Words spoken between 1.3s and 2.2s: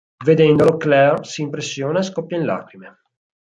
impressiona e